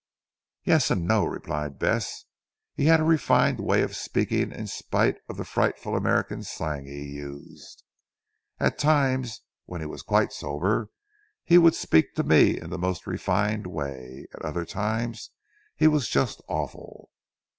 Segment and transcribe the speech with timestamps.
[0.63, 2.25] "Yes and No," replied Bess.
[2.73, 7.03] "He had a refined way of speaking in spite of the frightful American slang he
[7.03, 7.83] used.
[8.59, 10.89] At times when he was quite sober
[11.43, 14.25] he would speak to me in the most refined way.
[14.33, 15.29] At other times
[15.75, 17.11] he was just awful."